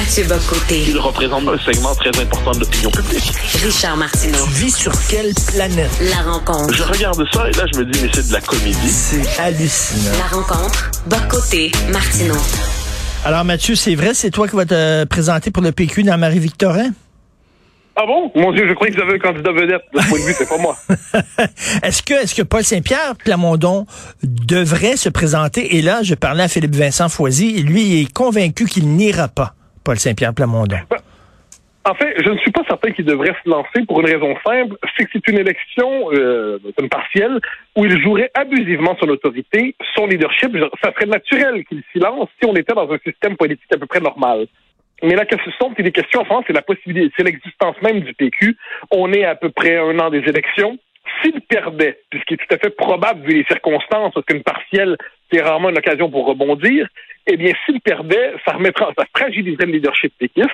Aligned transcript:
Mathieu 0.00 0.24
Bocoté. 0.24 0.82
Il 0.88 0.98
représente 0.98 1.46
un 1.46 1.58
segment 1.58 1.94
très 1.94 2.08
important 2.18 2.52
de 2.52 2.60
l'opinion 2.60 2.90
publique. 2.90 3.32
Richard 3.62 3.98
Martineau. 3.98 4.38
Tu 4.46 4.64
vis 4.64 4.74
sur 4.74 4.92
quelle 5.10 5.30
planète? 5.54 5.90
La 6.00 6.22
rencontre. 6.22 6.72
Je 6.72 6.82
regarde 6.84 7.22
ça 7.30 7.46
et 7.50 7.52
là, 7.52 7.66
je 7.70 7.80
me 7.80 7.84
dis, 7.84 8.00
mais 8.02 8.08
c'est 8.10 8.26
de 8.28 8.32
la 8.32 8.40
comédie. 8.40 8.88
C'est 8.88 9.38
hallucinant. 9.38 10.16
La 10.16 10.38
rencontre. 10.38 10.90
Bocoté. 11.04 11.70
Martineau. 11.92 12.38
Alors, 13.26 13.44
Mathieu, 13.44 13.74
c'est 13.74 13.94
vrai, 13.94 14.14
c'est 14.14 14.30
toi 14.30 14.48
qui 14.48 14.56
vas 14.56 14.64
te 14.64 15.04
présenter 15.04 15.50
pour 15.50 15.62
le 15.62 15.70
PQ 15.70 16.04
dans 16.04 16.16
Marie-Victorin? 16.16 16.92
Ah 17.94 18.06
bon? 18.06 18.32
Mon 18.34 18.52
Dieu, 18.52 18.66
je 18.66 18.72
croyais 18.72 18.94
que 18.94 18.98
vous 18.98 19.06
avez 19.06 19.16
un 19.16 19.18
candidat 19.18 19.52
vedette. 19.52 19.82
De 19.92 20.00
ce 20.00 20.08
point 20.08 20.18
de 20.18 20.24
vue, 20.24 20.34
c'est 20.38 20.48
pas 20.48 20.56
moi. 20.56 20.78
est-ce 21.82 22.02
que, 22.02 22.14
est-ce 22.14 22.34
que 22.34 22.42
Paul 22.42 22.64
Saint-Pierre 22.64 23.16
Plamondon 23.22 23.84
devrait 24.22 24.96
se 24.96 25.10
présenter? 25.10 25.76
Et 25.76 25.82
là, 25.82 26.02
je 26.02 26.14
parlais 26.14 26.44
à 26.44 26.48
Philippe 26.48 26.74
Vincent 26.74 27.10
Foisy, 27.10 27.56
et 27.58 27.60
lui 27.60 27.82
il 27.82 28.02
est 28.04 28.12
convaincu 28.12 28.64
qu'il 28.64 28.88
n'ira 28.88 29.28
pas, 29.28 29.54
Paul 29.90 29.98
Saint-Pierre 29.98 30.32
Plamondon. 30.32 30.76
En 31.84 31.94
fait, 31.94 32.14
je 32.24 32.30
ne 32.30 32.38
suis 32.38 32.52
pas 32.52 32.62
certain 32.68 32.92
qu'il 32.92 33.04
devrait 33.04 33.34
se 33.42 33.50
lancer 33.50 33.84
pour 33.88 33.98
une 33.98 34.06
raison 34.06 34.36
simple, 34.46 34.76
c'est 34.96 35.04
que 35.04 35.10
c'est 35.14 35.26
une 35.26 35.38
élection, 35.38 36.12
euh, 36.12 36.60
une 36.80 36.88
partielle, 36.88 37.40
où 37.74 37.84
il 37.84 38.00
jouerait 38.00 38.30
abusivement 38.34 38.96
son 39.00 39.08
autorité, 39.08 39.74
son 39.96 40.06
leadership. 40.06 40.56
Ça 40.80 40.92
serait 40.92 41.06
naturel 41.06 41.64
qu'il 41.64 41.82
s'y 41.90 41.98
lance 41.98 42.28
si 42.40 42.48
on 42.48 42.54
était 42.54 42.72
dans 42.72 42.88
un 42.88 42.98
système 42.98 43.36
politique 43.36 43.66
à 43.74 43.78
peu 43.78 43.86
près 43.86 43.98
normal. 43.98 44.46
Mais 45.02 45.16
la 45.16 45.24
question, 45.24 45.74
c'est 45.76 45.82
des 45.82 45.90
questions 45.90 46.20
en 46.20 46.24
France, 46.24 46.44
c'est 46.46 46.52
la 46.52 46.62
possibilité, 46.62 47.12
c'est 47.16 47.24
l'existence 47.24 47.74
même 47.82 47.98
du 47.98 48.14
PQ. 48.14 48.56
On 48.92 49.12
est 49.12 49.24
à 49.24 49.34
peu 49.34 49.50
près 49.50 49.76
un 49.76 49.98
an 49.98 50.08
des 50.10 50.22
élections. 50.24 50.78
S'il 51.20 51.40
perdait, 51.40 51.98
puisqu'il 52.10 52.34
est 52.34 52.46
tout 52.46 52.54
à 52.54 52.58
fait 52.58 52.70
probable 52.70 53.26
vu 53.26 53.38
les 53.38 53.44
circonstances, 53.46 54.14
qu'une 54.28 54.44
partielle, 54.44 54.96
c'est 55.30 55.42
rarement 55.42 55.70
une 55.70 55.78
occasion 55.78 56.10
pour 56.10 56.26
rebondir, 56.26 56.88
eh 57.26 57.36
bien, 57.36 57.52
s'il 57.64 57.80
perdait, 57.80 58.32
ça 58.46 58.54
remettra, 58.54 58.92
ça 58.98 59.04
fragiliserait 59.16 59.66
le 59.66 59.72
leadership 59.72 60.12
péquiste, 60.18 60.48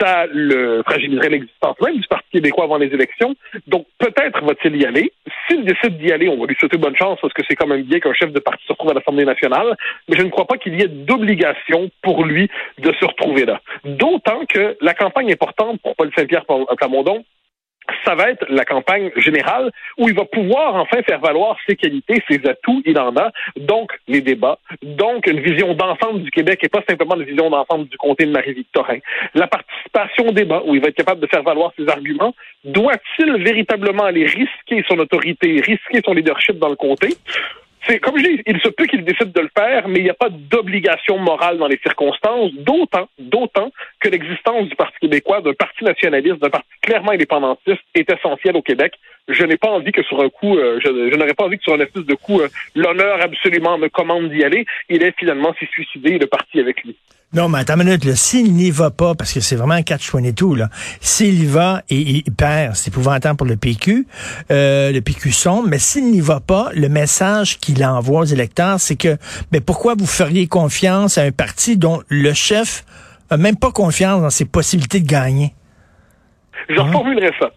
ça 0.00 0.26
le 0.26 0.82
fragiliserait 0.82 1.28
l'existence 1.28 1.80
même 1.80 1.98
du 1.98 2.06
Parti 2.08 2.28
québécois 2.32 2.64
avant 2.64 2.76
les 2.76 2.88
élections. 2.88 3.34
Donc, 3.66 3.86
peut-être 3.98 4.44
va-t-il 4.44 4.76
y 4.76 4.84
aller. 4.84 5.12
S'il 5.46 5.64
décide 5.64 5.98
d'y 5.98 6.12
aller, 6.12 6.28
on 6.28 6.38
va 6.38 6.46
lui 6.46 6.56
souhaiter 6.58 6.76
bonne 6.76 6.96
chance 6.96 7.18
parce 7.20 7.32
que 7.32 7.42
c'est 7.48 7.54
quand 7.54 7.66
même 7.66 7.82
bien 7.82 8.00
qu'un 8.00 8.12
chef 8.12 8.32
de 8.32 8.40
parti 8.40 8.64
se 8.66 8.72
retrouve 8.72 8.90
à 8.90 8.94
l'Assemblée 8.94 9.24
nationale. 9.24 9.76
Mais 10.08 10.16
je 10.18 10.22
ne 10.22 10.30
crois 10.30 10.46
pas 10.46 10.58
qu'il 10.58 10.78
y 10.78 10.82
ait 10.82 10.88
d'obligation 10.88 11.90
pour 12.02 12.24
lui 12.24 12.50
de 12.78 12.92
se 12.92 13.04
retrouver 13.04 13.44
là. 13.44 13.60
D'autant 13.84 14.44
que 14.46 14.76
la 14.80 14.94
campagne 14.94 15.32
importante 15.32 15.80
pour 15.82 15.94
Paul 15.96 16.10
Saint-Pierre 16.16 16.44
Plamondon, 16.44 17.24
ça 18.04 18.14
va 18.14 18.30
être 18.30 18.44
la 18.48 18.64
campagne 18.64 19.10
générale 19.16 19.70
où 19.98 20.08
il 20.08 20.14
va 20.14 20.24
pouvoir 20.24 20.76
enfin 20.76 21.02
faire 21.02 21.20
valoir 21.20 21.56
ses 21.66 21.76
qualités, 21.76 22.22
ses 22.28 22.40
atouts, 22.48 22.82
il 22.84 22.98
en 22.98 23.16
a, 23.16 23.30
donc 23.56 23.92
les 24.08 24.20
débats, 24.20 24.58
donc 24.82 25.26
une 25.26 25.40
vision 25.40 25.74
d'ensemble 25.74 26.22
du 26.22 26.30
Québec 26.30 26.60
et 26.62 26.68
pas 26.68 26.82
simplement 26.88 27.16
une 27.16 27.24
vision 27.24 27.50
d'ensemble 27.50 27.88
du 27.88 27.96
comté 27.96 28.26
de 28.26 28.32
Marie-Victorin. 28.32 28.98
La 29.34 29.46
participation 29.46 30.28
au 30.28 30.32
débat 30.32 30.62
où 30.64 30.74
il 30.74 30.80
va 30.80 30.88
être 30.88 30.96
capable 30.96 31.20
de 31.20 31.26
faire 31.26 31.42
valoir 31.42 31.72
ses 31.76 31.88
arguments, 31.88 32.34
doit-il 32.64 33.42
véritablement 33.42 34.04
aller 34.04 34.26
risquer 34.26 34.84
son 34.88 34.98
autorité, 34.98 35.60
risquer 35.60 36.00
son 36.04 36.14
leadership 36.14 36.58
dans 36.58 36.68
le 36.68 36.76
comté? 36.76 37.08
C'est 37.86 37.98
comme 37.98 38.18
je 38.18 38.24
dis, 38.24 38.42
il 38.46 38.60
se 38.60 38.68
peut 38.68 38.86
qu'il 38.86 39.04
décide 39.04 39.32
de 39.32 39.40
le 39.40 39.50
faire, 39.56 39.88
mais 39.88 39.98
il 40.00 40.04
n'y 40.04 40.10
a 40.10 40.14
pas 40.14 40.28
d'obligation 40.30 41.18
morale 41.18 41.58
dans 41.58 41.66
les 41.66 41.78
circonstances, 41.78 42.52
d'autant, 42.54 43.08
d'autant 43.18 43.72
que 44.00 44.08
l'existence 44.08 44.68
du 44.68 44.76
Parti 44.76 44.96
québécois, 45.00 45.40
d'un 45.40 45.54
parti 45.54 45.84
nationaliste, 45.84 46.38
d'un 46.38 46.50
parti 46.50 46.68
clairement 46.80 47.12
indépendantiste, 47.12 47.82
est 47.94 48.08
essentielle 48.10 48.56
au 48.56 48.62
Québec. 48.62 48.94
Je 49.28 49.44
n'ai 49.44 49.56
pas 49.56 49.68
envie 49.68 49.92
que 49.92 50.02
sur 50.02 50.20
un 50.20 50.28
coup, 50.28 50.56
euh, 50.56 50.80
je, 50.82 51.16
n'aurais 51.16 51.34
pas 51.34 51.44
envie 51.44 51.58
que 51.58 51.64
sur 51.64 51.74
un 51.74 51.80
espèce 51.80 52.04
de 52.04 52.14
coup, 52.14 52.40
euh, 52.40 52.48
l'honneur 52.74 53.20
absolument 53.22 53.78
me 53.78 53.88
commande 53.88 54.30
d'y 54.30 54.44
aller. 54.44 54.64
Il 54.88 55.02
est 55.02 55.16
finalement 55.18 55.54
s'y 55.58 55.66
suicidé 55.66 56.12
et 56.12 56.18
le 56.18 56.26
parti 56.26 56.60
avec 56.60 56.82
lui. 56.84 56.96
Non, 57.34 57.48
mais 57.48 57.60
attends 57.60 57.80
une 57.80 57.84
minute, 57.84 58.04
s'il 58.14 58.52
n'y 58.52 58.70
va 58.70 58.90
pas, 58.90 59.14
parce 59.14 59.32
que 59.32 59.40
c'est 59.40 59.56
vraiment 59.56 59.72
un 59.72 59.82
catch 59.82 60.10
tout 60.36 60.54
là, 60.54 60.68
s'il 61.00 61.42
y 61.42 61.46
va 61.46 61.80
et 61.88 61.96
il 61.96 62.24
perd, 62.24 62.74
c'est 62.74 62.90
épouvantable 62.90 63.38
pour 63.38 63.46
le 63.46 63.56
PQ, 63.56 64.06
euh, 64.50 64.92
le 64.92 65.00
PQ 65.00 65.32
sombre, 65.32 65.66
mais 65.66 65.78
s'il 65.78 66.10
n'y 66.10 66.20
va 66.20 66.40
pas, 66.40 66.68
le 66.74 66.90
message 66.90 67.58
qu'il 67.58 67.82
envoie 67.86 68.20
aux 68.20 68.24
électeurs, 68.24 68.78
c'est 68.78 68.96
que, 68.96 69.16
mais 69.50 69.62
pourquoi 69.62 69.94
vous 69.96 70.06
feriez 70.06 70.46
confiance 70.46 71.16
à 71.16 71.22
un 71.22 71.32
parti 71.32 71.78
dont 71.78 72.02
le 72.08 72.34
chef 72.34 72.84
a 73.30 73.38
même 73.38 73.56
pas 73.56 73.70
confiance 73.70 74.20
dans 74.20 74.30
ses 74.30 74.44
possibilités 74.44 75.00
de 75.00 75.08
gagner? 75.08 75.54
Je 76.68 76.78
hein? 76.78 76.82
reformulerai 76.82 77.30
ça. 77.40 77.50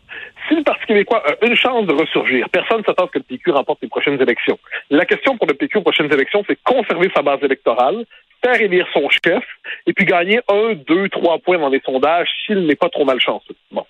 Si 0.48 0.56
le 0.56 0.64
Parti 0.64 0.86
québécois 0.86 1.24
a 1.26 1.46
une 1.46 1.56
chance 1.56 1.88
de 1.88 1.94
ressurgir, 1.94 2.48
personne 2.50 2.80
ne 2.80 2.84
s'attend 2.84 3.08
que 3.08 3.18
le 3.18 3.24
PQ 3.24 3.52
remporte 3.52 3.80
les 3.82 3.88
prochaines 3.88 4.22
élections. 4.22 4.60
La 4.92 5.06
question 5.06 5.38
pour 5.38 5.48
le 5.48 5.56
PQ 5.56 5.80
aux 5.80 5.82
prochaines 5.82 6.14
élections, 6.14 6.44
c'est 6.48 6.58
conserver 6.64 7.10
sa 7.16 7.24
base 7.24 7.42
électorale, 7.42 8.06
faire 8.46 8.62
élire 8.62 8.88
son 8.94 9.10
chef 9.10 9.44
et 9.88 9.94
puis 9.94 10.06
gagner 10.06 10.40
un, 10.50 10.74
deux, 10.74 11.10
trois 11.10 11.40
points 11.40 11.58
dans 11.58 11.70
les 11.70 11.82
sondages 11.82 12.30
s'il 12.46 12.66
n'est 12.68 12.76
pas 12.76 12.90
trop 12.90 13.06
malchanceux. 13.06 13.56
Bon, 13.72 13.86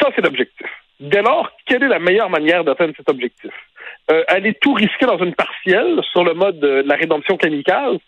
ça 0.00 0.08
c'est 0.14 0.22
l'objectif. 0.22 0.68
Dès 1.00 1.22
lors, 1.22 1.50
quelle 1.66 1.82
est 1.82 1.88
la 1.88 1.98
meilleure 1.98 2.30
manière 2.30 2.64
d'atteindre 2.64 2.94
cet 2.96 3.08
objectif? 3.08 3.52
Euh, 4.10 4.24
Aller 4.28 4.54
tout 4.54 4.72
risquer 4.72 5.06
dans 5.06 5.18
une 5.18 5.34
partielle 5.34 6.00
sur 6.12 6.24
le 6.24 6.34
mode 6.34 6.58
de 6.58 6.82
la 6.86 6.96
rédemption 6.96 7.36
kamikaze 7.36 7.98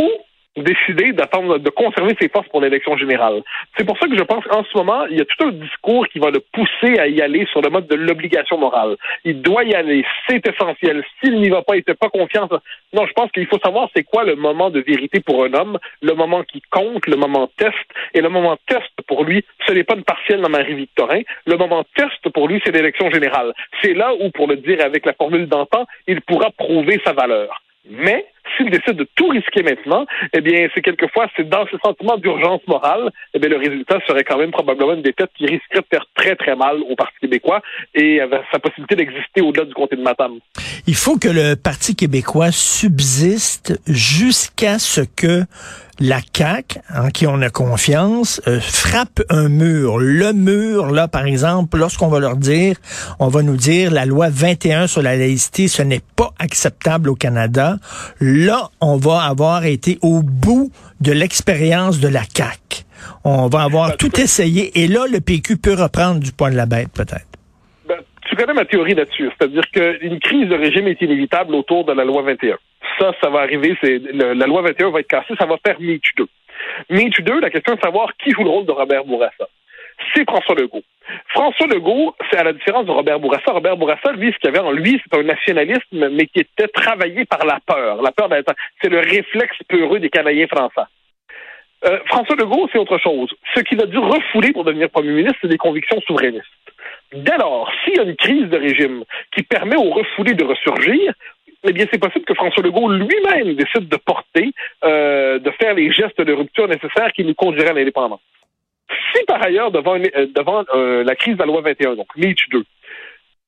ou 0.00 0.10
décider 0.56 1.12
d'attendre, 1.12 1.58
de 1.58 1.70
conserver 1.70 2.16
ses 2.20 2.28
forces 2.28 2.48
pour 2.48 2.60
l'élection 2.60 2.96
générale. 2.96 3.42
C'est 3.76 3.84
pour 3.84 3.96
ça 3.98 4.08
que 4.08 4.16
je 4.16 4.22
pense 4.22 4.44
qu'en 4.44 4.64
ce 4.64 4.76
moment, 4.76 5.06
il 5.06 5.18
y 5.18 5.20
a 5.20 5.24
tout 5.24 5.46
un 5.46 5.52
discours 5.52 6.06
qui 6.08 6.18
va 6.18 6.30
le 6.30 6.40
pousser 6.52 6.98
à 6.98 7.06
y 7.06 7.20
aller 7.22 7.46
sur 7.52 7.60
le 7.62 7.70
mode 7.70 7.86
de 7.86 7.94
l'obligation 7.94 8.58
morale. 8.58 8.96
Il 9.24 9.42
doit 9.42 9.64
y 9.64 9.74
aller, 9.74 10.04
c'est 10.28 10.44
essentiel. 10.46 11.04
S'il 11.22 11.40
n'y 11.40 11.50
va 11.50 11.62
pas, 11.62 11.76
il 11.76 11.80
ne 11.80 11.84
fait 11.84 11.98
pas 11.98 12.08
confiance. 12.08 12.50
Non, 12.92 13.06
je 13.06 13.12
pense 13.12 13.30
qu'il 13.30 13.46
faut 13.46 13.60
savoir 13.62 13.88
c'est 13.94 14.02
quoi 14.02 14.24
le 14.24 14.34
moment 14.34 14.70
de 14.70 14.80
vérité 14.80 15.20
pour 15.20 15.44
un 15.44 15.54
homme, 15.54 15.78
le 16.02 16.14
moment 16.14 16.42
qui 16.42 16.62
compte, 16.70 17.06
le 17.06 17.16
moment 17.16 17.48
test. 17.56 17.74
Et 18.14 18.20
le 18.20 18.28
moment 18.28 18.56
test 18.66 18.90
pour 19.06 19.24
lui, 19.24 19.44
ce 19.66 19.72
n'est 19.72 19.84
pas 19.84 19.94
une 19.94 20.04
partielle 20.04 20.40
dans 20.40 20.48
Marie-Victorin. 20.48 21.20
Le 21.46 21.56
moment 21.56 21.84
test 21.94 22.28
pour 22.34 22.48
lui, 22.48 22.60
c'est 22.64 22.74
l'élection 22.74 23.10
générale. 23.10 23.52
C'est 23.82 23.94
là 23.94 24.12
où, 24.20 24.30
pour 24.30 24.48
le 24.48 24.56
dire 24.56 24.84
avec 24.84 25.06
la 25.06 25.12
formule 25.12 25.46
d'antan, 25.46 25.86
il 26.08 26.20
pourra 26.22 26.50
prouver 26.50 27.00
sa 27.04 27.12
valeur. 27.12 27.62
Mais 27.88 28.26
s'il 28.56 28.70
décide 28.70 28.96
de 28.96 29.06
tout 29.14 29.28
risquer 29.28 29.62
maintenant, 29.62 30.06
eh 30.32 30.40
bien, 30.40 30.68
c'est 30.74 30.82
quelquefois, 30.82 31.26
c'est 31.36 31.48
dans 31.48 31.66
ce 31.70 31.76
sentiment 31.84 32.16
d'urgence 32.18 32.60
morale, 32.66 33.10
eh 33.32 33.38
bien, 33.38 33.48
le 33.48 33.56
résultat 33.56 33.98
serait 34.06 34.24
quand 34.24 34.38
même 34.38 34.50
probablement 34.50 34.94
une 34.94 35.02
défaite 35.02 35.30
qui 35.36 35.46
risquerait 35.46 35.80
de 35.80 35.86
faire 35.90 36.06
très, 36.14 36.36
très 36.36 36.56
mal 36.56 36.78
au 36.88 36.94
Parti 36.94 37.14
québécois 37.20 37.62
et 37.94 38.20
avec 38.20 38.42
sa 38.52 38.58
possibilité 38.58 38.96
d'exister 38.96 39.40
au-delà 39.40 39.64
du 39.64 39.74
comté 39.74 39.96
de 39.96 40.02
Matam. 40.02 40.38
Il 40.86 40.94
faut 40.94 41.18
que 41.18 41.28
le 41.28 41.54
Parti 41.56 41.96
québécois 41.96 42.52
subsiste 42.52 43.80
jusqu'à 43.86 44.78
ce 44.78 45.00
que 45.00 45.44
la 46.00 46.20
CAQ, 46.34 46.78
en 46.94 47.10
qui 47.10 47.26
on 47.26 47.42
a 47.42 47.50
confiance, 47.50 48.40
euh, 48.48 48.58
frappe 48.58 49.20
un 49.28 49.48
mur. 49.48 49.98
Le 49.98 50.32
mur, 50.32 50.90
là, 50.90 51.08
par 51.08 51.26
exemple, 51.26 51.78
lorsqu'on 51.78 52.08
va 52.08 52.20
leur 52.20 52.36
dire, 52.36 52.76
on 53.18 53.28
va 53.28 53.42
nous 53.42 53.56
dire, 53.56 53.90
la 53.90 54.06
loi 54.06 54.28
21 54.30 54.86
sur 54.86 55.02
la 55.02 55.16
laïcité, 55.16 55.68
ce 55.68 55.82
n'est 55.82 56.00
pas 56.16 56.30
acceptable 56.38 57.10
au 57.10 57.14
Canada. 57.14 57.76
Là, 58.18 58.70
on 58.80 58.96
va 58.96 59.20
avoir 59.24 59.66
été 59.66 59.98
au 60.00 60.22
bout 60.22 60.72
de 61.02 61.12
l'expérience 61.12 62.00
de 62.00 62.08
la 62.08 62.22
CAQ. 62.22 62.84
On 63.24 63.48
va 63.48 63.62
avoir 63.62 63.90
ben, 63.90 63.96
tout 63.96 64.20
essayé. 64.20 64.82
Et 64.82 64.88
là, 64.88 65.04
le 65.10 65.20
PQ 65.20 65.58
peut 65.58 65.74
reprendre 65.74 66.20
du 66.20 66.32
poil 66.32 66.52
de 66.52 66.56
la 66.56 66.66
bête, 66.66 66.88
peut-être. 66.94 67.26
Ben, 67.86 67.98
tu 68.26 68.36
connais 68.36 68.54
ma 68.54 68.64
théorie 68.64 68.94
là-dessus. 68.94 69.30
C'est-à-dire 69.38 69.64
qu'une 69.70 70.18
crise 70.18 70.48
de 70.48 70.54
régime 70.54 70.86
est 70.86 71.00
inévitable 71.02 71.54
autour 71.54 71.84
de 71.84 71.92
la 71.92 72.04
loi 72.04 72.22
21 72.22 72.56
ça, 72.98 73.12
ça 73.22 73.30
va 73.30 73.40
arriver. 73.40 73.76
C'est 73.82 73.98
la 74.12 74.46
loi 74.46 74.62
21 74.62 74.90
va 74.90 75.00
être 75.00 75.08
cassée, 75.08 75.34
ça 75.38 75.46
va 75.46 75.56
faire 75.64 75.80
Meach 75.80 76.14
2. 76.16 76.26
Meach 76.90 77.20
2, 77.20 77.40
la 77.40 77.50
question 77.50 77.74
est 77.74 77.76
de 77.76 77.82
savoir 77.82 78.10
qui 78.16 78.30
joue 78.30 78.44
le 78.44 78.50
rôle 78.50 78.66
de 78.66 78.72
Robert 78.72 79.04
Bourassa. 79.04 79.48
C'est 80.14 80.28
François 80.28 80.54
Legault. 80.54 80.82
François 81.28 81.66
Legault, 81.66 82.14
c'est 82.30 82.38
à 82.38 82.44
la 82.44 82.52
différence 82.52 82.86
de 82.86 82.90
Robert 82.90 83.20
Bourassa. 83.20 83.52
Robert 83.52 83.76
Bourassa, 83.76 84.12
lui, 84.12 84.32
ce 84.32 84.38
qu'il 84.38 84.48
avait 84.48 84.60
en 84.60 84.70
lui, 84.70 85.00
c'est 85.02 85.18
un 85.18 85.22
nationalisme, 85.22 86.08
mais 86.10 86.26
qui 86.26 86.40
était 86.40 86.68
travaillé 86.68 87.24
par 87.26 87.44
la 87.44 87.58
peur. 87.64 88.00
La 88.02 88.12
peur 88.12 88.28
d'être, 88.28 88.54
c'est 88.80 88.88
le 88.88 88.98
réflexe 88.98 89.56
peureux 89.68 90.00
des 90.00 90.10
Canadiens 90.10 90.46
français. 90.46 90.88
Euh, 91.84 91.98
François 92.06 92.36
Legault, 92.36 92.68
c'est 92.72 92.78
autre 92.78 92.98
chose. 92.98 93.30
Ce 93.54 93.60
qu'il 93.60 93.80
a 93.80 93.86
dû 93.86 93.98
refouler 93.98 94.52
pour 94.52 94.64
devenir 94.64 94.90
premier 94.90 95.12
ministre, 95.12 95.38
c'est 95.40 95.48
des 95.48 95.56
convictions 95.56 96.00
souverainistes. 96.06 96.44
Dès 97.12 97.38
lors, 97.38 97.70
s'il 97.82 97.96
y 97.96 98.00
a 98.00 98.04
une 98.04 98.16
crise 98.16 98.48
de 98.48 98.56
régime 98.56 99.04
qui 99.34 99.42
permet 99.42 99.76
aux 99.76 99.90
refoulés 99.90 100.34
de 100.34 100.44
ressurgir, 100.44 101.12
eh 101.64 101.72
bien, 101.72 101.86
c'est 101.92 102.00
possible 102.00 102.24
que 102.24 102.34
François 102.34 102.62
Legault 102.62 102.90
lui-même 102.90 103.54
décide 103.54 103.88
de 103.88 103.96
porter, 103.96 104.52
euh, 104.84 105.38
de 105.38 105.50
faire 105.52 105.74
les 105.74 105.92
gestes 105.92 106.20
de 106.20 106.32
rupture 106.32 106.68
nécessaires 106.68 107.12
qui 107.12 107.24
nous 107.24 107.34
conduiraient 107.34 107.70
à 107.70 107.74
l'indépendance. 107.74 108.20
Si 109.14 109.24
par 109.24 109.42
ailleurs, 109.44 109.70
devant, 109.70 109.96
euh, 109.96 110.64
euh, 110.74 111.04
la 111.04 111.14
crise 111.14 111.34
de 111.34 111.40
la 111.40 111.46
loi 111.46 111.60
21, 111.60 111.96
donc 111.96 112.08
Nietzsche 112.16 112.46
2, 112.50 112.64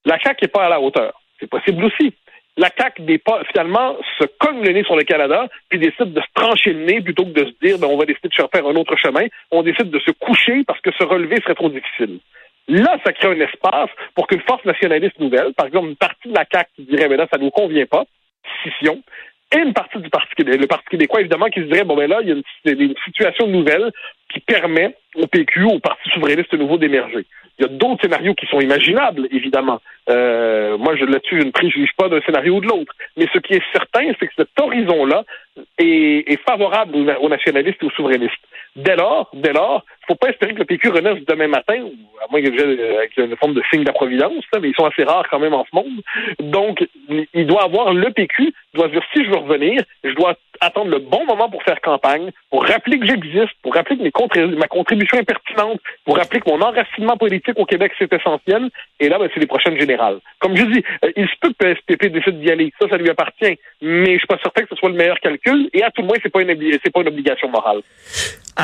la 0.05 0.19
CAQ 0.19 0.44
n'est 0.44 0.49
pas 0.49 0.67
à 0.67 0.69
la 0.69 0.81
hauteur, 0.81 1.20
c'est 1.41 1.49
possible 1.49 1.85
aussi. 1.85 2.12
La 2.59 2.69
CAQ 2.76 3.03
n'est 3.03 3.19
pas, 3.19 3.43
finalement, 3.50 3.97
se 4.19 4.25
cogne 4.38 4.62
le 4.62 4.73
nez 4.73 4.85
sur 4.85 4.97
le 4.97 5.05
Canada, 5.05 5.49
puis 5.70 5.79
décide 5.79 6.12
de 6.12 6.20
se 6.20 6.26
trancher 6.35 6.75
le 6.75 6.85
nez 6.85 7.00
plutôt 7.00 7.25
que 7.25 7.31
de 7.31 7.47
se 7.47 7.67
dire, 7.67 7.79
ben, 7.79 7.88
on 7.88 7.97
va 7.97 8.05
décider 8.05 8.29
de 8.29 8.35
faire 8.35 8.67
un 8.67 8.76
autre 8.76 8.94
chemin. 8.97 9.26
On 9.50 9.62
décide 9.62 9.91
de 9.91 9.99
se 10.00 10.11
coucher 10.11 10.62
parce 10.67 10.81
que 10.81 10.93
se 10.93 11.03
relever 11.03 11.37
serait 11.37 11.55
trop 11.55 11.70
difficile. 11.70 12.19
Là, 12.69 12.99
ça 13.05 13.12
crée 13.12 13.29
un 13.29 13.41
espace 13.41 13.91
pour 14.14 14.26
qu'une 14.26 14.41
force 14.43 14.64
nationaliste 14.64 15.19
nouvelle, 15.19 15.53
par 15.55 15.67
exemple 15.67 15.88
une 15.88 15.97
partie 15.97 16.29
de 16.29 16.35
la 16.35 16.47
CAQ 16.50 16.70
qui 16.76 16.82
dirait, 16.85 17.09
mais 17.09 17.17
là, 17.17 17.26
ça 17.31 17.38
ne 17.38 17.44
nous 17.44 17.50
convient 17.50 17.87
pas, 17.87 18.05
scission, 18.61 19.03
et 19.55 19.59
une 19.59 19.75
partie 19.75 19.99
du 19.99 20.09
Parti 20.09 20.35
québécois, 20.35 20.61
le 20.61 20.67
Parti 20.67 20.87
québécois, 20.91 21.20
évidemment, 21.20 21.47
qui 21.47 21.61
se 21.61 21.67
dirait, 21.67 21.85
bon, 21.85 21.94
ben 21.94 22.09
là, 22.09 22.20
il 22.23 22.29
y 22.29 22.32
a 22.32 22.35
une, 22.35 22.94
situation 23.05 23.47
nouvelle, 23.47 23.91
qui 24.32 24.41
permet 24.41 24.97
au 25.14 25.26
PQ, 25.26 25.64
au 25.64 25.79
Parti 25.79 26.09
souverainiste 26.11 26.55
nouveau 26.55 26.79
d'émerger. 26.79 27.26
Il 27.59 27.67
y 27.67 27.69
a 27.69 27.69
d'autres 27.69 28.00
scénarios 28.00 28.35
qui 28.35 28.47
sont 28.47 28.61
imaginables, 28.61 29.29
évidemment. 29.31 29.82
Euh, 30.09 30.79
moi, 30.79 30.97
je, 30.97 31.05
là-dessus, 31.05 31.38
je 31.38 31.47
ne 31.47 31.50
préjuge 31.50 31.91
pas 31.99 32.09
d'un 32.09 32.23
scénario 32.23 32.56
ou 32.56 32.61
de 32.61 32.67
l'autre. 32.67 32.94
Mais 33.19 33.26
ce 33.32 33.38
qui 33.41 33.53
est 33.53 33.62
certain, 33.73 34.11
c'est 34.19 34.26
que 34.26 34.32
cet 34.38 34.59
horizon-là 34.59 35.25
est, 35.79 36.32
est 36.32 36.41
favorable 36.49 36.97
aux, 36.97 37.29
nationalistes 37.29 37.82
et 37.82 37.87
aux 37.87 37.91
souverainistes. 37.91 38.32
Dès 38.74 38.96
lors, 38.96 39.28
dès 39.34 39.52
lors, 39.52 39.84
faut 40.06 40.14
pas 40.14 40.28
espérer 40.30 40.54
que 40.54 40.60
le 40.60 40.64
PQ 40.64 40.88
renaisse 40.88 41.24
demain 41.26 41.48
matin, 41.48 41.84
à 42.22 42.26
moins 42.30 42.40
qu'il 42.40 42.54
y 42.54 42.60
ait 42.60 43.24
une 43.24 43.36
forme 43.36 43.54
de 43.54 43.62
signe 43.70 43.82
de 43.82 43.86
la 43.86 43.92
providence, 43.92 44.44
mais 44.60 44.70
ils 44.70 44.74
sont 44.74 44.86
assez 44.86 45.04
rares 45.04 45.26
quand 45.30 45.38
même 45.38 45.54
en 45.54 45.64
ce 45.64 45.76
monde. 45.76 46.00
Donc, 46.40 46.84
il 47.34 47.46
doit 47.46 47.64
avoir 47.64 47.92
le 47.92 48.10
PQ, 48.10 48.52
doit 48.74 48.88
dire 48.88 49.02
si 49.12 49.24
je 49.24 49.30
veux 49.30 49.36
revenir, 49.36 49.82
je 50.02 50.14
dois 50.14 50.34
attendre 50.60 50.90
le 50.90 50.98
bon 50.98 51.24
moment 51.26 51.50
pour 51.50 51.62
faire 51.62 51.80
campagne, 51.80 52.30
pour 52.50 52.64
rappeler 52.64 52.98
que 52.98 53.06
j'existe, 53.06 53.52
pour 53.62 53.74
rappeler 53.74 53.96
que 53.96 54.02
mes 54.02 54.10
contrib 54.10 54.56
ma 54.56 54.69
contribution 54.69 55.18
est 55.18 55.25
pertinente, 55.25 55.80
pour 56.04 56.16
rappeler 56.16 56.40
que 56.40 56.48
mon 56.48 56.60
enracinement 56.60 57.16
politique 57.16 57.58
au 57.58 57.64
Québec, 57.64 57.92
c'est 57.98 58.12
essentiel. 58.12 58.70
Et 59.00 59.08
là, 59.08 59.18
ben, 59.18 59.28
c'est 59.34 59.40
les 59.40 59.46
prochaines 59.46 59.78
générales. 59.78 60.20
Comme 60.38 60.56
je 60.56 60.64
dis, 60.64 60.84
euh, 61.04 61.12
il 61.16 61.26
se 61.26 61.34
peut 61.40 61.52
que 61.52 61.66
le 61.66 61.75
PSPP 61.75 62.06
décide 62.12 62.40
d'y 62.40 62.50
aller. 62.50 62.72
Ça, 62.80 62.88
ça 62.88 62.96
lui 62.96 63.10
appartient. 63.10 63.58
Mais 63.80 64.14
je 64.14 64.18
suis 64.18 64.26
pas 64.26 64.38
certain 64.42 64.62
que 64.62 64.68
ce 64.68 64.76
soit 64.76 64.90
le 64.90 64.96
meilleur 64.96 65.18
calcul. 65.20 65.68
Et 65.72 65.82
à 65.82 65.90
tout 65.90 66.02
le 66.02 66.08
moins, 66.08 66.16
c'est 66.22 66.32
pas 66.32 66.40
c'est 66.40 66.92
pas 66.92 67.00
une 67.00 67.08
obligation 67.08 67.48
morale. 67.48 67.82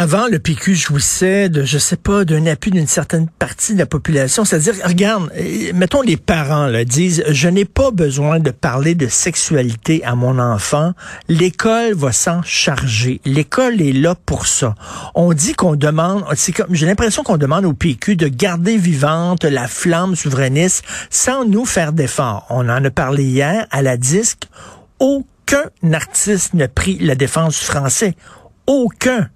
Avant, 0.01 0.29
le 0.29 0.39
PQ 0.39 0.77
jouissait 0.77 1.49
de, 1.49 1.65
je 1.65 1.77
sais 1.77 1.97
pas, 1.97 2.25
d'un 2.25 2.47
appui 2.47 2.71
d'une 2.71 2.87
certaine 2.87 3.27
partie 3.29 3.75
de 3.75 3.81
la 3.81 3.87
population. 3.87 4.45
C'est-à-dire, 4.45 4.75
regarde, 4.85 5.29
euh, 5.37 5.73
mettons 5.75 6.03
les 6.03 6.17
parents 6.17 6.67
là, 6.67 6.85
disent, 6.85 7.25
je 7.29 7.49
n'ai 7.49 7.65
pas 7.65 7.91
besoin 7.91 8.39
de 8.39 8.53
parler 8.53 8.95
de 8.95 9.09
sexualité 9.09 10.05
à 10.05 10.15
mon 10.15 10.39
enfant. 10.39 10.93
L'école 11.29 11.95
va 11.95 12.13
s'en 12.13 12.43
charger. 12.45 13.21
L'école 13.25 13.83
est 13.83 13.93
là 13.93 14.15
pour 14.15 14.47
ça. 14.47 14.77
On 15.17 15.33
dit 15.33 15.55
qu'on 15.55 15.75
demande, 15.75 16.25
c'est 16.37 16.53
comme, 16.53 16.73
j'ai 16.73 16.87
l'impression 16.87 17.25
qu'on 17.25 17.37
demande 17.37 17.65
au 17.65 17.73
PQ 17.73 18.15
de 18.15 18.29
garder 18.29 18.77
vivante 18.77 19.43
la 19.43 19.67
flamme 19.67 20.15
souverainiste 20.15 20.85
sans 21.11 21.45
nous 21.45 21.65
faire 21.65 21.93
d'efforts. 21.93 22.47
On 22.51 22.69
en 22.69 22.85
a 22.85 22.91
parlé 22.91 23.25
hier 23.25 23.67
à 23.73 23.83
la 23.83 23.97
disque. 23.97 24.45
Aucun 25.01 25.65
artiste 25.93 26.55
n'a 26.55 26.69
pris 26.69 26.99
la 27.01 27.17
défense 27.17 27.59
du 27.59 27.65
français. 27.65 28.15
Aucun. 28.69 29.31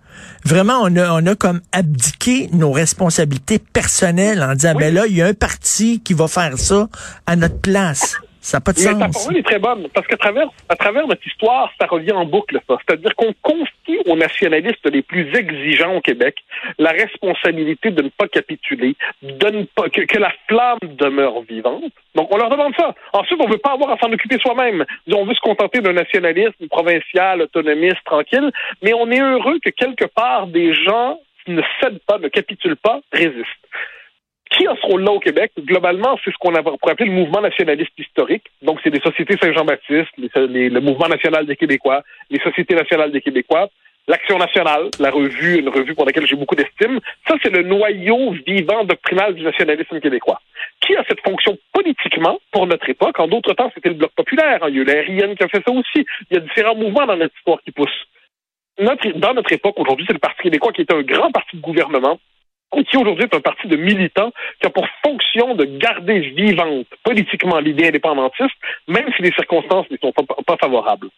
Vraiment, 0.45 0.81
on 0.83 0.95
a, 0.97 1.11
on 1.13 1.27
a 1.27 1.35
comme 1.35 1.63
abdiqué 1.73 2.51
nos 2.53 2.71
responsabilités 2.71 3.59
personnelles 3.59 4.43
en 4.43 4.55
disant, 4.55 4.75
oui. 4.75 4.81
ben 4.81 4.95
là, 4.95 5.07
il 5.07 5.17
y 5.17 5.23
a 5.23 5.27
un 5.27 5.35
parti 5.35 6.01
qui 6.01 6.13
va 6.15 6.29
faire 6.29 6.59
ça 6.59 6.89
à 7.27 7.35
notre 7.35 7.59
place. 7.59 8.17
Ça 8.43 8.57
n'a 8.57 8.61
pas 8.61 8.73
de 8.73 8.79
Mais 8.79 8.91
sens. 8.91 8.99
ta 8.99 9.09
parole 9.09 9.37
est 9.37 9.43
très 9.45 9.59
bonne, 9.61 9.89
parce 9.95 10.05
qu'à 10.09 10.17
travers, 10.17 10.49
à 10.69 10.75
travers 10.75 11.07
notre 11.07 11.25
histoire, 11.25 11.73
ça 11.81 11.87
revient 11.87 12.13
en 12.13 12.25
boucle, 12.25 12.59
ça. 12.69 12.77
C'est-à-dire 12.85 13.15
qu'on 13.15 13.33
confie 13.41 14.01
aux 14.07 14.17
nationalistes 14.17 14.85
les 14.91 15.03
plus 15.03 15.33
exigeants 15.33 15.95
au 15.95 16.01
Québec 16.01 16.35
la 16.79 16.91
responsabilité 16.91 17.93
de 17.93 18.03
ne 18.03 18.09
pas 18.09 18.27
capituler, 18.27 18.97
de 19.23 19.49
ne 19.49 19.63
pas, 19.63 19.89
que, 19.89 20.01
que 20.03 20.19
la 20.19 20.33
flamme 20.49 20.79
demeure 20.83 21.43
vivante. 21.43 21.93
Donc, 22.17 22.35
on 22.35 22.37
leur 22.37 22.51
demande 22.51 22.75
ça. 22.77 22.93
Ensuite, 23.13 23.41
on 23.41 23.49
veut 23.49 23.59
pas 23.59 23.75
avoir 23.75 23.91
à 23.93 23.99
s'en 23.99 24.13
occuper 24.13 24.39
soi-même. 24.41 24.85
On 25.13 25.25
veut 25.25 25.35
se 25.35 25.41
contenter 25.41 25.81
d'un 25.81 25.93
nationalisme 25.93 26.67
provincial, 26.69 27.43
autonomiste, 27.43 28.03
tranquille, 28.05 28.51
mais 28.83 28.93
on 28.93 29.09
est 29.13 29.21
heureux 29.21 29.61
que 29.65 29.71
quelque 29.71 30.07
part, 30.07 30.49
des 30.49 30.75
gens 30.75 31.21
qui 31.45 31.53
ne 31.53 31.63
cèdent 31.81 32.01
pas, 32.07 32.19
ne 32.19 32.29
capitulent 32.29 32.77
pas, 32.77 33.01
résistent. 33.13 33.47
Qui 34.53 34.67
a 34.67 34.75
ce 34.81 34.87
rôle-là 34.87 35.13
au 35.13 35.19
Québec? 35.19 35.53
Globalement, 35.59 36.19
c'est 36.25 36.31
ce 36.31 36.37
qu'on 36.39 36.53
pourrait 36.53 36.93
appeler 36.93 37.09
le 37.09 37.17
mouvement 37.17 37.41
nationaliste 37.41 37.93
historique. 37.99 38.45
Donc, 38.61 38.81
c'est 38.85 38.91
des 38.91 39.01
sociétés 39.01 39.37
Saint-Jean-Baptiste, 39.41 40.11
le 40.17 40.81
mouvement 40.81 41.09
national 41.09 41.47
des 41.47 41.57
Québécois, 41.57 42.03
les 42.31 42.39
sociétés 42.41 42.75
nationales 42.75 43.13
des 43.13 43.23
Québécois, 43.23 43.71
l'Action 44.09 44.37
nationale, 44.37 44.91
la 44.99 45.11
revue, 45.11 45.61
une 45.61 45.69
revue 45.69 45.95
pour 45.95 46.05
laquelle 46.05 46.27
j'ai 46.27 46.37
beaucoup 46.37 46.57
d'estime. 46.57 46.99
Ça, 47.27 47.37
c'est 47.43 47.51
le 47.51 47.63
noyau 47.63 48.33
vivant 48.47 48.85
doctrinal 48.85 49.35
du 49.35 49.43
nationalisme 49.43 50.01
québécois. 50.01 50.41
Qui 50.81 50.97
a 50.97 51.05
cette 51.09 51.21
fonction 51.21 51.57
politiquement 51.73 52.39
pour 52.51 52.67
notre 52.67 52.89
époque? 52.91 53.19
En 53.21 53.29
d'autres 53.29 53.55
temps, 53.55 53.71
c'était 53.75 53.91
le 53.91 53.95
Bloc 53.95 54.11
populaire. 54.17 54.59
Il 54.69 54.77
y 54.77 54.81
a 55.23 55.31
eu 55.31 55.37
qui 55.37 55.45
a 55.45 55.49
fait 55.49 55.63
ça 55.65 55.73
aussi. 55.73 56.05
Il 56.31 56.35
y 56.35 56.37
a 56.37 56.41
différents 56.41 56.75
mouvements 56.75 57.07
dans 57.07 57.17
notre 57.17 57.35
histoire 57.37 57.63
qui 57.63 57.71
poussent. 57.71 58.07
Dans 58.79 59.35
notre 59.35 59.53
époque, 59.53 59.79
aujourd'hui, 59.79 60.05
c'est 60.07 60.15
le 60.15 60.19
Parti 60.19 60.43
québécois 60.43 60.73
qui 60.73 60.81
est 60.83 60.93
un 60.93 61.03
grand 61.03 61.31
parti 61.31 61.57
de 61.57 61.63
gouvernement 61.63 62.19
qui 62.89 62.97
aujourd'hui 62.97 63.25
est 63.25 63.35
un 63.35 63.41
parti 63.41 63.69
de 63.69 63.77
militants 63.77 64.33
qui 64.61 64.67
a 64.67 64.71
pour 64.71 64.87
fonction 65.05 65.55
de 65.55 65.65
garder 65.65 66.21
vivante 66.21 66.87
politiquement 67.05 67.59
l'idée 67.59 67.89
indépendantiste, 67.89 68.55
même 68.89 69.11
si 69.17 69.23
les 69.23 69.33
circonstances 69.33 69.91
ne 69.91 69.97
sont 69.99 70.13
pas, 70.13 70.25
pas 70.47 70.57
favorables. 70.57 71.09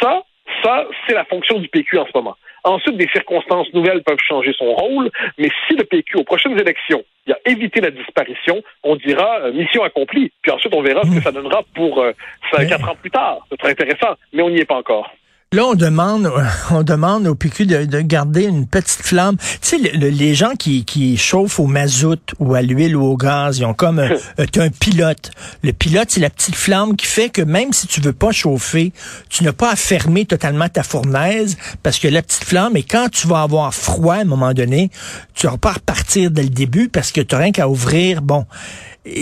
Ça, 0.00 0.22
ça, 0.62 0.86
c'est 1.06 1.14
la 1.14 1.24
fonction 1.24 1.58
du 1.58 1.68
PQ 1.68 1.98
en 1.98 2.06
ce 2.06 2.12
moment. 2.14 2.36
Ensuite, 2.64 2.96
des 2.96 3.08
circonstances 3.08 3.72
nouvelles 3.72 4.02
peuvent 4.02 4.18
changer 4.26 4.52
son 4.52 4.72
rôle, 4.74 5.10
mais 5.38 5.48
si 5.66 5.76
le 5.76 5.84
PQ, 5.84 6.18
aux 6.18 6.24
prochaines 6.24 6.58
élections, 6.60 7.02
il 7.26 7.32
a 7.32 7.38
évité 7.46 7.80
la 7.80 7.90
disparition, 7.90 8.62
on 8.82 8.96
dira 8.96 9.40
euh, 9.40 9.52
mission 9.52 9.82
accomplie. 9.82 10.30
Puis 10.42 10.52
ensuite, 10.52 10.74
on 10.74 10.82
verra 10.82 11.02
ce 11.04 11.14
que 11.14 11.22
ça 11.22 11.32
donnera 11.32 11.62
pour 11.74 12.00
euh, 12.00 12.12
quatre 12.52 12.88
ans 12.88 12.96
plus 13.00 13.10
tard. 13.10 13.38
Ce 13.50 13.56
sera 13.56 13.68
intéressant, 13.70 14.14
mais 14.32 14.42
on 14.42 14.50
n'y 14.50 14.60
est 14.60 14.66
pas 14.66 14.76
encore. 14.76 15.10
Là, 15.52 15.64
on 15.66 15.74
demande, 15.74 16.32
on 16.70 16.84
demande 16.84 17.26
au 17.26 17.34
PQ 17.34 17.66
de, 17.66 17.84
de 17.84 18.00
garder 18.02 18.44
une 18.44 18.68
petite 18.68 19.02
flamme. 19.02 19.36
Tu 19.36 19.58
sais, 19.62 19.78
le, 19.78 19.98
le, 19.98 20.08
les 20.08 20.32
gens 20.32 20.54
qui, 20.54 20.84
qui 20.84 21.16
chauffent 21.16 21.58
au 21.58 21.66
mazout 21.66 22.20
ou 22.38 22.54
à 22.54 22.62
l'huile 22.62 22.94
ou 22.94 23.04
au 23.04 23.16
gaz, 23.16 23.58
ils 23.58 23.64
ont 23.64 23.74
comme 23.74 23.98
un, 23.98 24.10
un 24.38 24.68
pilote. 24.68 25.32
Le 25.64 25.72
pilote, 25.72 26.06
c'est 26.10 26.20
la 26.20 26.30
petite 26.30 26.54
flamme 26.54 26.94
qui 26.94 27.06
fait 27.06 27.30
que 27.30 27.42
même 27.42 27.72
si 27.72 27.88
tu 27.88 28.00
veux 28.00 28.12
pas 28.12 28.30
chauffer, 28.30 28.92
tu 29.28 29.42
n'as 29.42 29.52
pas 29.52 29.72
à 29.72 29.74
fermer 29.74 30.24
totalement 30.24 30.68
ta 30.68 30.84
fournaise 30.84 31.56
parce 31.82 31.98
que 31.98 32.06
la 32.06 32.22
petite 32.22 32.44
flamme, 32.44 32.76
et 32.76 32.84
quand 32.84 33.08
tu 33.08 33.26
vas 33.26 33.42
avoir 33.42 33.74
froid 33.74 34.14
à 34.14 34.20
un 34.20 34.24
moment 34.26 34.54
donné, 34.54 34.92
tu 35.34 35.48
vas 35.48 35.58
pas 35.58 35.72
repartir 35.72 36.30
dès 36.30 36.44
le 36.44 36.50
début 36.50 36.88
parce 36.88 37.10
que 37.10 37.22
tu 37.22 37.34
n'as 37.34 37.40
rien 37.40 37.50
qu'à 37.50 37.68
ouvrir. 37.68 38.22
Bon. 38.22 38.46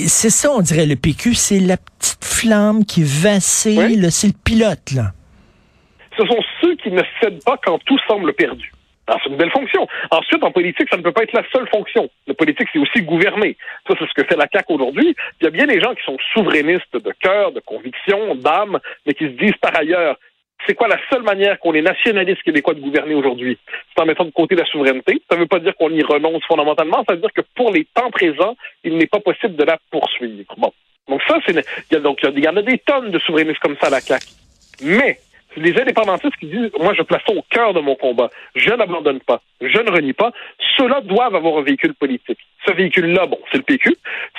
C'est 0.07 0.29
ça, 0.29 0.51
on 0.51 0.61
dirait, 0.61 0.85
le 0.85 0.97
PQ, 0.97 1.35
c'est 1.35 1.61
la 1.61 1.79
petite 1.79 2.23
flamme 2.23 2.85
qui 2.85 3.03
vacille, 3.03 3.79
oui. 3.79 4.09
c'est 4.11 4.27
le 4.27 4.35
pilote, 4.45 4.91
là 4.93 5.15
ce 6.19 6.26
sont 6.26 6.43
ceux 6.61 6.75
qui 6.76 6.91
ne 6.91 7.03
cèdent 7.20 7.43
pas 7.44 7.56
quand 7.62 7.79
tout 7.85 7.99
semble 8.06 8.32
perdu. 8.32 8.73
Ah, 9.06 9.17
c'est 9.23 9.31
une 9.31 9.37
belle 9.37 9.50
fonction. 9.50 9.88
Ensuite, 10.11 10.44
en 10.44 10.50
politique, 10.50 10.88
ça 10.91 10.99
ne 10.99 11.03
peut 11.03 11.12
pas 11.12 11.23
être 11.23 11.32
la 11.32 11.44
seule 11.50 11.67
fonction. 11.69 12.11
La 12.26 12.35
politique, 12.35 12.69
c'est 12.73 12.79
aussi 12.79 13.00
gouverner. 13.00 13.56
Ça, 13.87 13.94
c'est 13.99 14.06
ce 14.06 14.12
que 14.12 14.25
fait 14.25 14.37
la 14.37 14.47
CAQ 14.53 14.75
aujourd'hui. 14.75 15.17
Il 15.41 15.44
y 15.44 15.47
a 15.47 15.50
bien 15.50 15.67
des 15.67 15.81
gens 15.81 15.94
qui 15.94 16.05
sont 16.05 16.19
souverainistes 16.35 16.94
de 16.94 17.12
cœur, 17.19 17.53
de 17.53 17.61
conviction, 17.61 18.35
d'âme, 18.35 18.79
mais 19.06 19.15
qui 19.15 19.25
se 19.25 19.31
disent 19.31 19.56
par 19.62 19.75
ailleurs, 19.79 20.19
c'est 20.67 20.75
quoi 20.75 20.88
la 20.88 20.99
seule 21.11 21.23
manière 21.23 21.59
qu'on 21.61 21.73
est 21.73 21.82
nationaliste 21.82 22.43
québécois 22.43 22.75
de 22.75 22.81
gouverner 22.81 23.15
aujourd'hui? 23.15 23.56
C'est 23.94 24.03
en 24.03 24.06
mettant 24.06 24.25
de 24.25 24.31
côté 24.31 24.56
la 24.56 24.67
souveraineté. 24.67 25.22
Ça 25.31 25.37
ne 25.37 25.43
veut 25.43 25.46
pas 25.46 25.60
dire 25.60 25.75
qu'on 25.77 25.91
y 25.91 26.03
renonce 26.03 26.44
fondamentalement. 26.46 27.05
Ça 27.08 27.15
veut 27.15 27.20
dire 27.20 27.32
que 27.32 27.43
pour 27.55 27.72
les 27.72 27.87
temps 27.94 28.10
présents, 28.10 28.56
il 28.84 28.98
n'est 28.98 29.06
pas 29.06 29.20
possible 29.20 29.56
de 29.56 29.65
la 29.65 29.79
poursuivre. 29.91 30.55
Bon. 30.58 30.72
Donc 31.08 31.22
ça, 31.27 31.39
c'est, 31.46 31.55
il 31.55 31.94
y 31.94 31.96
a 31.96 32.01
donc, 32.01 32.19
il 32.22 32.44
y 32.44 32.48
en 32.48 32.56
a 32.56 32.63
des 32.63 32.79
tonnes 32.79 33.10
de 33.10 33.19
souverainistes 33.20 33.60
comme 33.60 33.77
ça 33.81 33.87
à 33.87 33.91
la 33.91 34.01
CAQ. 34.01 34.27
Mais, 34.82 35.19
les 35.56 35.81
indépendantistes 35.81 36.36
qui 36.36 36.46
disent 36.46 36.70
moi 36.78 36.94
je 36.96 37.02
place 37.02 37.22
ça 37.26 37.34
au 37.34 37.43
cœur 37.50 37.74
de 37.74 37.81
mon 37.81 37.94
combat, 37.94 38.31
je 38.55 38.70
n'abandonne 38.70 39.20
pas, 39.20 39.40
je 39.60 39.78
ne 39.78 39.90
renie 39.90 40.12
pas, 40.12 40.32
ceux-là 40.76 41.00
doivent 41.02 41.34
avoir 41.34 41.58
un 41.58 41.62
véhicule 41.62 41.94
politique. 41.94 42.38
Ce 42.67 42.72
véhicule-là, 42.72 43.26
bon, 43.26 43.38
c'est 43.50 43.58
le 43.58 43.64
PQ, 43.64 43.94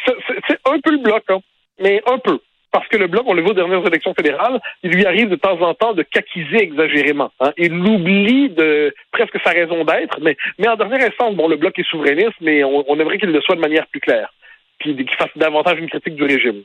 c'est 0.06 0.60
un 0.66 0.80
peu 0.80 0.92
le 0.92 1.00
bloc, 1.00 1.24
hein, 1.30 1.40
mais 1.80 2.02
un 2.06 2.18
peu. 2.20 2.40
Parce 2.72 2.88
que 2.88 2.98
le 2.98 3.08
bloc, 3.08 3.24
on 3.26 3.34
le 3.34 3.42
voit 3.42 3.52
aux 3.52 3.56
dernières 3.56 3.86
élections 3.88 4.14
fédérales, 4.14 4.60
il 4.84 4.92
lui 4.92 5.06
arrive 5.06 5.30
de 5.30 5.36
temps 5.36 5.60
en 5.62 5.74
temps 5.74 5.94
de 5.94 6.04
caquiser 6.04 6.62
exagérément. 6.62 7.32
Hein. 7.40 7.52
Il 7.58 7.74
oublie 7.74 8.50
de 8.50 8.94
presque 9.12 9.40
sa 9.44 9.52
raison 9.52 9.84
d'être, 9.84 10.20
mais, 10.22 10.38
en 10.68 10.76
dernière 10.76 11.08
instance, 11.08 11.36
bon, 11.36 11.48
le 11.48 11.56
bloc 11.56 11.78
est 11.80 11.90
souverainiste, 11.90 12.36
mais 12.42 12.64
on, 12.64 12.86
on 12.88 13.00
aimerait 13.00 13.18
qu'il 13.18 13.32
le 13.32 13.42
soit 13.42 13.56
de 13.56 13.62
manière 13.62 13.88
plus 13.88 14.00
claire, 14.00 14.32
puis 14.78 14.96
qu'il 14.96 15.10
fasse 15.16 15.36
davantage 15.36 15.80
une 15.80 15.90
critique 15.90 16.16
du 16.16 16.24
régime. 16.24 16.64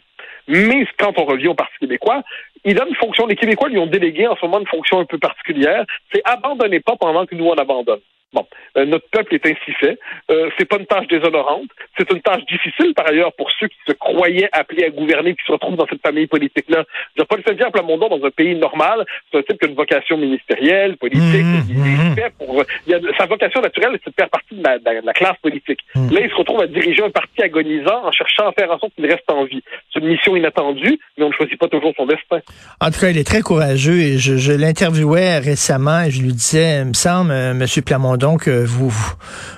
Mais 0.48 0.86
quand 0.98 1.18
on 1.18 1.24
revient 1.24 1.48
au 1.48 1.54
Parti 1.54 1.74
québécois, 1.80 2.22
il 2.64 2.80
a 2.80 2.86
une 2.86 2.94
fonction. 2.94 3.26
Les 3.26 3.36
Québécois 3.36 3.68
lui 3.68 3.78
ont 3.78 3.86
délégué 3.86 4.26
en 4.26 4.36
ce 4.36 4.44
moment 4.44 4.60
une 4.60 4.66
fonction 4.66 5.00
un 5.00 5.04
peu 5.04 5.18
particulière. 5.18 5.84
C'est 6.12 6.22
abandonnez 6.24 6.80
pas 6.80 6.96
pendant 6.96 7.26
que 7.26 7.34
nous 7.34 7.46
on 7.46 7.54
abandonne. 7.54 8.00
Bon, 8.34 8.44
euh, 8.76 8.84
notre 8.84 9.08
peuple 9.10 9.36
est 9.36 9.46
ainsi 9.46 9.72
fait. 9.78 9.96
Euh, 10.30 10.50
c'est 10.58 10.64
pas 10.64 10.76
une 10.78 10.86
tâche 10.86 11.06
déshonorante. 11.06 11.70
C'est 11.96 12.10
une 12.10 12.20
tâche 12.20 12.44
difficile, 12.46 12.92
par 12.92 13.06
ailleurs, 13.06 13.32
pour 13.34 13.48
ceux 13.52 13.68
qui 13.68 13.78
se 13.86 13.92
croyaient 13.92 14.48
appelés 14.50 14.84
à 14.84 14.90
gouverner, 14.90 15.34
qui 15.36 15.44
se 15.46 15.52
retrouvent 15.52 15.76
dans 15.76 15.86
cette 15.86 16.02
famille 16.02 16.26
politique-là. 16.26 16.82
Le 17.16 17.24
Saint-Pierre 17.46 17.70
Plamondon 17.70 18.08
dans 18.08 18.26
un 18.26 18.30
pays 18.30 18.56
normal. 18.56 19.06
C'est 19.30 19.38
un 19.38 19.42
type 19.42 19.60
qui 19.60 19.66
a 19.66 19.68
une 19.68 19.76
vocation 19.76 20.16
ministérielle, 20.18 20.96
politique. 20.96 21.22
Mmh, 21.22 21.62
il 21.68 21.76
mmh. 21.76 22.14
fait 22.16 22.32
pour. 22.36 22.64
Il 22.88 22.94
a, 22.94 22.98
sa 23.16 23.26
vocation 23.26 23.60
naturelle, 23.60 23.98
c'est 24.02 24.10
de 24.10 24.16
faire 24.18 24.30
partie 24.30 24.56
de 24.56 24.64
la, 24.64 24.78
de 24.78 25.06
la 25.06 25.12
classe 25.12 25.38
politique. 25.40 25.80
Mmh. 25.94 26.12
Là, 26.12 26.20
il 26.24 26.30
se 26.30 26.34
retrouve 26.34 26.60
à 26.60 26.66
diriger 26.66 27.04
un 27.04 27.10
parti 27.10 27.40
agonisant 27.40 28.04
en 28.04 28.10
cherchant 28.10 28.48
à 28.48 28.52
faire 28.52 28.70
en 28.72 28.78
sorte 28.80 28.94
qu'il 28.96 29.06
reste 29.06 29.30
en 29.30 29.44
vie. 29.44 29.62
C'est 29.92 30.00
une 30.00 30.08
mission 30.08 30.33
inattendue, 30.36 30.98
mais 31.16 31.24
on 31.24 31.28
ne 31.28 31.32
choisit 31.32 31.58
pas 31.58 31.68
toujours 31.68 31.92
son 31.96 32.06
destin. 32.06 32.38
En 32.80 32.90
tout 32.90 33.00
cas, 33.00 33.10
il 33.10 33.18
est 33.18 33.26
très 33.26 33.42
courageux 33.42 34.00
et 34.00 34.18
je, 34.18 34.36
je 34.36 34.52
l'interviewais 34.52 35.38
récemment 35.38 36.02
et 36.02 36.10
je 36.10 36.22
lui 36.22 36.32
disais, 36.32 36.80
il 36.80 36.88
me 36.88 36.94
semble, 36.94 37.30
euh, 37.30 37.54
Monsieur 37.54 37.82
Plamondon 37.82 38.36
euh, 38.48 38.64
vous, 38.66 38.92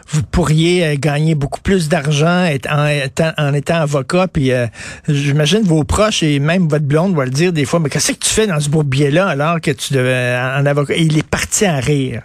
vous 0.09 0.23
pourriez 0.23 0.87
euh, 0.87 0.95
gagner 0.99 1.35
beaucoup 1.35 1.61
plus 1.61 1.89
d'argent 1.89 2.47
en 2.71 2.87
étant, 2.87 3.33
en 3.39 3.55
étant 3.55 3.77
avocat. 3.77 4.29
Puis 4.29 4.53
euh, 4.53 4.67
j'imagine 5.09 5.63
vos 5.63 5.85
proches 5.85 6.23
et 6.23 6.39
même 6.39 6.69
votre 6.69 6.85
blonde 6.85 7.15
vont 7.15 7.23
le 7.23 7.31
dire 7.31 7.53
des 7.53 7.65
fois, 7.65 7.81
mais 7.81 7.89
qu'est-ce 7.89 8.13
que 8.13 8.19
tu 8.19 8.31
fais 8.31 8.47
dans 8.47 8.61
ce 8.61 8.69
bourbier-là 8.69 9.29
alors 9.29 9.61
que 9.61 9.71
tu 9.71 9.95
devais 9.95 10.37
en 10.37 10.67
avocat? 10.67 10.95
Et 10.95 11.03
il 11.03 11.19
est 11.19 11.29
parti 11.29 11.65
à 11.65 11.77
rire. 11.77 12.23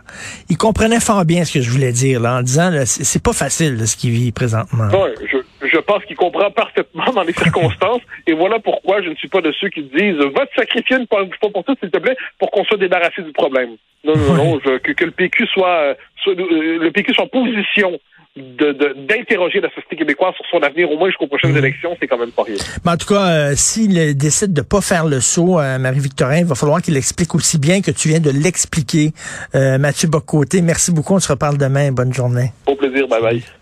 Il 0.50 0.58
comprenait 0.58 1.00
fort 1.00 1.26
bien 1.26 1.46
ce 1.46 1.54
que 1.54 1.62
je 1.62 1.70
voulais 1.70 1.92
dire 1.92 2.20
là, 2.20 2.36
en 2.36 2.42
disant 2.42 2.70
là, 2.70 2.86
c'est 2.86 3.24
pas 3.24 3.34
facile 3.34 3.88
ce 3.88 3.96
qu'il 3.96 4.12
vit 4.12 4.32
présentement. 4.32 4.88
Ouais, 4.90 5.14
je 5.32 5.38
pense 5.82 6.04
qu'il 6.06 6.16
comprend 6.16 6.50
parfaitement 6.52 7.12
dans 7.14 7.24
les 7.24 7.34
circonstances. 7.44 8.02
et 8.28 8.34
voilà 8.34 8.60
pourquoi 8.60 9.02
je 9.02 9.10
ne 9.10 9.16
suis 9.16 9.28
pas 9.28 9.42
de 9.42 9.52
ceux 9.60 9.70
qui 9.70 9.84
disent 9.84 10.18
va 10.18 10.46
te 10.46 10.56
sacrifier 10.56 10.98
une 10.98 11.08
fois 11.08 11.26
pour 11.52 11.64
toutes, 11.64 11.80
s'il 11.80 11.92
te 11.92 11.98
plaît, 11.98 12.18
pour 12.40 12.52
qu'on 12.52 12.64
soit 12.64 12.78
débarrassé 12.78 13.22
du 13.22 13.32
problème. 13.32 13.76
Non, 14.04 14.16
non, 14.16 14.34
non, 14.34 14.60
je, 14.66 14.78
que, 14.78 14.94
que, 14.94 15.06
le 15.06 15.12
PQ 15.12 15.46
soit, 15.48 15.96
soit 16.24 16.34
le 16.34 16.90
PQ 16.90 17.14
soit 17.14 17.26
en 17.26 17.28
position 17.28 18.00
d'interroger 18.36 19.60
de, 19.60 19.66
la 19.66 19.70
société 19.74 19.98
québécoise 19.98 20.34
sur 20.36 20.46
son 20.50 20.64
avenir 20.64 20.90
au 20.90 20.98
moins 20.98 21.10
jusqu'aux 21.10 21.28
prochaines 21.28 21.56
élections, 21.58 21.98
c'est 22.00 22.08
quand 22.08 22.18
même 22.18 22.32
pas 22.32 22.44
rien. 22.44 22.56
Mais 22.86 22.92
en 22.92 22.98
tout 22.98 23.08
cas, 23.08 23.28
euh, 23.28 23.54
s'il 23.56 24.16
décide 24.16 24.54
de 24.54 24.62
pas 24.62 24.80
faire 24.80 25.06
le 25.06 25.20
saut, 25.20 25.60
euh, 25.60 25.78
Marie-Victorin, 25.78 26.40
il 26.40 26.46
va 26.46 26.56
falloir 26.56 26.82
qu'il 26.82 26.96
explique 26.96 27.36
aussi 27.36 27.60
bien 27.60 27.82
que 27.82 27.92
tu 27.92 28.08
viens 28.08 28.22
de 28.22 28.32
l'expliquer. 28.32 29.12
Euh, 29.54 29.78
Mathieu 29.78 30.08
Bocoté, 30.08 30.62
merci 30.62 30.94
beaucoup. 30.94 31.16
On 31.16 31.20
se 31.20 31.32
reparle 31.32 31.58
demain. 31.58 31.92
Bonne 31.92 32.14
journée. 32.14 32.52
Au 32.66 32.76
plaisir. 32.76 33.08
Bye 33.10 33.22
bye. 33.22 33.44